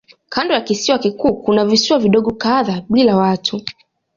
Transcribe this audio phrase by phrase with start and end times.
[0.29, 3.61] Kando ya kisiwa kikuu kuna visiwa vidogo kadhaa bila watu.